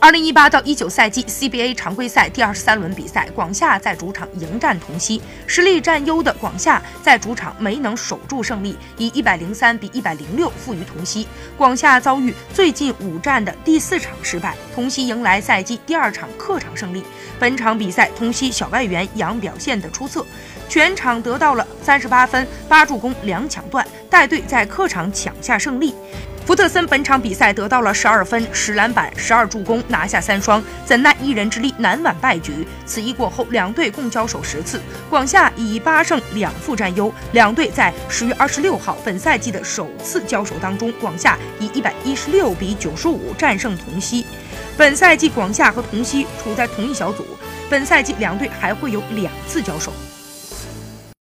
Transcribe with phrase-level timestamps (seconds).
[0.00, 11.28] 二零一八到一九赛季 CBA 常规赛第二十三轮比赛，广厦在主场迎战同曦，实力占优的广厦在主场没能守住胜利，以一百零三比一百零六负于同曦。
[11.54, 17.04] 广厦遭遇最近五战的第四场失败，同曦迎来赛季第二场客场胜利。
[17.38, 20.24] 本场比赛，同曦小外援杨表现的出色，
[20.66, 25.94] 全场得到了三十八分、八助攻、两抢断，带队在客场抢下胜利。
[26.46, 32.66] 福特森本场比赛得到了十二分、十篮板、十二助攻，拿下三双，怎奈一人之力难挽败局。
[32.84, 37.12] 此役过后，两队共交手十次，广厦以八胜两负占优。
[37.32, 44.26] 两队在十月二十六号本赛季的首次交手当中，广厦以一百一十六比九十五战胜同曦。
[44.76, 47.24] 本赛季广厦和同曦处在同一小组，
[47.68, 49.92] 本赛季两队还会有两次交手。